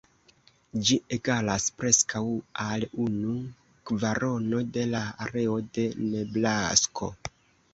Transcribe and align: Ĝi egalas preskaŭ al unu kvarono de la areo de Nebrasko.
Ĝi 0.87 0.95
egalas 1.17 1.67
preskaŭ 1.81 2.21
al 2.65 2.85
unu 3.05 3.35
kvarono 3.91 4.63
de 4.79 4.87
la 4.95 5.05
areo 5.27 5.59
de 5.77 5.87
Nebrasko. 6.07 7.13